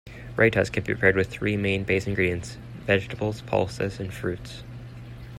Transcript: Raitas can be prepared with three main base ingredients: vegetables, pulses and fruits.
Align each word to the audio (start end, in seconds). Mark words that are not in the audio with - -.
Raitas 0.35 0.71
can 0.71 0.83
be 0.83 0.93
prepared 0.95 1.15
with 1.15 1.29
three 1.29 1.55
main 1.55 1.83
base 1.83 2.07
ingredients: 2.07 2.57
vegetables, 2.87 3.41
pulses 3.41 3.99
and 3.99 4.11
fruits. 4.11 4.63